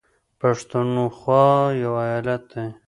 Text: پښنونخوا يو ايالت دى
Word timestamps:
پښنونخوا 0.39 1.47
يو 1.83 1.91
ايالت 2.05 2.41
دى 2.51 2.65